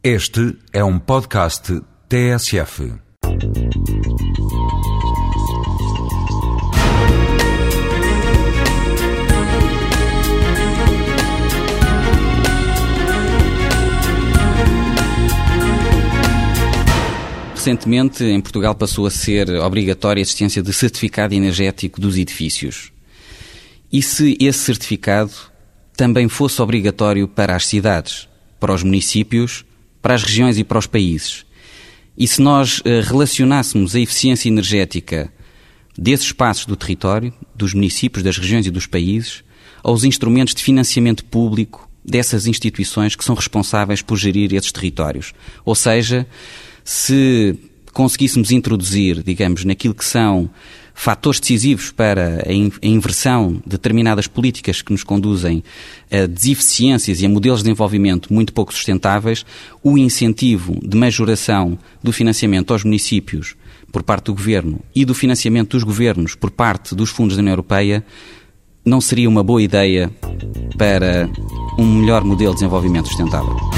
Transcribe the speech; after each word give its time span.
Este 0.00 0.56
é 0.72 0.84
um 0.84 0.96
podcast 0.96 1.82
TSF. 2.08 2.92
Recentemente, 17.56 18.22
em 18.22 18.40
Portugal 18.40 18.76
passou 18.76 19.04
a 19.04 19.10
ser 19.10 19.50
obrigatória 19.50 20.20
a 20.20 20.22
existência 20.22 20.62
de 20.62 20.72
certificado 20.72 21.34
energético 21.34 22.00
dos 22.00 22.16
edifícios. 22.16 22.92
E 23.92 24.00
se 24.00 24.38
esse 24.40 24.60
certificado 24.60 25.32
também 25.96 26.28
fosse 26.28 26.62
obrigatório 26.62 27.26
para 27.26 27.56
as 27.56 27.66
cidades, 27.66 28.28
para 28.60 28.72
os 28.72 28.84
municípios, 28.84 29.64
para 30.00 30.14
as 30.14 30.22
regiões 30.22 30.58
e 30.58 30.64
para 30.64 30.78
os 30.78 30.86
países? 30.86 31.44
E 32.16 32.26
se 32.26 32.42
nós 32.42 32.82
eh, 32.84 33.00
relacionássemos 33.00 33.94
a 33.94 34.00
eficiência 34.00 34.48
energética 34.48 35.32
desses 35.96 36.26
espaços 36.26 36.66
do 36.66 36.76
território, 36.76 37.32
dos 37.54 37.74
municípios, 37.74 38.24
das 38.24 38.38
regiões 38.38 38.66
e 38.66 38.70
dos 38.70 38.86
países, 38.86 39.44
aos 39.82 40.04
instrumentos 40.04 40.54
de 40.54 40.62
financiamento 40.62 41.24
público 41.24 41.88
dessas 42.04 42.46
instituições 42.46 43.14
que 43.14 43.24
são 43.24 43.34
responsáveis 43.34 44.02
por 44.02 44.16
gerir 44.16 44.54
esses 44.54 44.72
territórios. 44.72 45.32
Ou 45.64 45.74
seja, 45.74 46.26
se 46.84 47.56
conseguíssemos 47.92 48.50
introduzir, 48.50 49.22
digamos, 49.22 49.64
naquilo 49.64 49.94
que 49.94 50.04
são 50.04 50.50
fatores 50.98 51.38
decisivos 51.38 51.92
para 51.92 52.44
a 52.44 52.52
inversão 52.86 53.52
de 53.52 53.70
determinadas 53.70 54.26
políticas 54.26 54.82
que 54.82 54.90
nos 54.90 55.04
conduzem 55.04 55.62
a 56.10 56.26
deseficiências 56.26 57.20
e 57.20 57.26
a 57.26 57.28
modelos 57.28 57.60
de 57.60 57.66
desenvolvimento 57.66 58.34
muito 58.34 58.52
pouco 58.52 58.74
sustentáveis, 58.74 59.46
o 59.80 59.96
incentivo 59.96 60.76
de 60.82 60.96
majoração 60.96 61.78
do 62.02 62.12
financiamento 62.12 62.72
aos 62.72 62.82
municípios 62.82 63.54
por 63.92 64.02
parte 64.02 64.24
do 64.24 64.34
Governo 64.34 64.80
e 64.92 65.04
do 65.04 65.14
financiamento 65.14 65.76
dos 65.76 65.84
governos 65.84 66.34
por 66.34 66.50
parte 66.50 66.96
dos 66.96 67.10
fundos 67.10 67.36
da 67.36 67.42
União 67.42 67.52
Europeia 67.52 68.04
não 68.84 69.00
seria 69.00 69.28
uma 69.28 69.44
boa 69.44 69.62
ideia 69.62 70.10
para 70.76 71.30
um 71.78 72.00
melhor 72.00 72.24
modelo 72.24 72.50
de 72.50 72.56
desenvolvimento 72.56 73.06
sustentável. 73.06 73.77